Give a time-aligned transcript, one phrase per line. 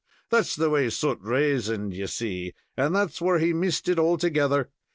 [0.31, 4.71] "That's the way Soot rasoned, you see, and that's where he missed it altogether.